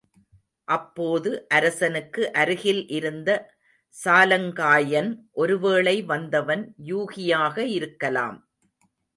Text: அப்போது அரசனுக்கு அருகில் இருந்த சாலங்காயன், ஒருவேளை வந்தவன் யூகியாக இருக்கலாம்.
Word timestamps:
அப்போது 0.67 1.29
அரசனுக்கு 1.47 2.21
அருகில் 2.33 2.81
இருந்த 2.89 3.29
சாலங்காயன், 3.95 5.11
ஒருவேளை 5.35 5.95
வந்தவன் 6.05 6.63
யூகியாக 6.87 7.57
இருக்கலாம். 7.71 8.39